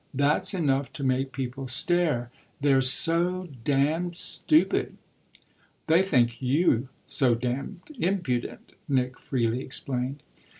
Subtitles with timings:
[0.15, 4.97] That's enough to make people stare: they're so damned stupid!"
[5.85, 10.23] "They think you so damned impudent," Nick freely explained.